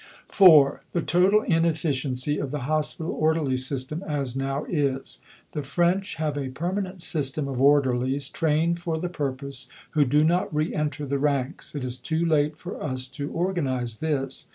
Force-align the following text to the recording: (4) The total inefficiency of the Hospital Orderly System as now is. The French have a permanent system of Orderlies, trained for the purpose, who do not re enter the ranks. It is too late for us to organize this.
(4) 0.29 0.81
The 0.93 1.03
total 1.03 1.43
inefficiency 1.43 2.39
of 2.39 2.49
the 2.49 2.61
Hospital 2.61 3.11
Orderly 3.11 3.55
System 3.55 4.01
as 4.07 4.35
now 4.35 4.65
is. 4.67 5.19
The 5.51 5.61
French 5.61 6.15
have 6.15 6.39
a 6.39 6.49
permanent 6.49 7.03
system 7.03 7.47
of 7.47 7.61
Orderlies, 7.61 8.27
trained 8.27 8.79
for 8.79 8.97
the 8.97 9.09
purpose, 9.09 9.67
who 9.91 10.03
do 10.03 10.23
not 10.23 10.51
re 10.51 10.73
enter 10.73 11.05
the 11.05 11.19
ranks. 11.19 11.75
It 11.75 11.83
is 11.83 11.97
too 11.97 12.25
late 12.25 12.57
for 12.57 12.81
us 12.81 13.05
to 13.09 13.29
organize 13.29 13.97
this. 13.99 14.47